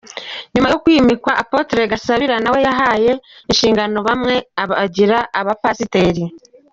Nyuma 0.53 0.67
yo 0.71 0.77
kwimikwa 0.83 1.31
Apotre 1.41 1.81
Gasabira 1.91 2.35
na 2.43 2.49
we 2.53 2.59
yahaye 2.67 3.11
inshingano 3.51 3.97
bamwe 4.07 4.35
abagira 4.63 5.17
abapasiteri. 5.39 6.23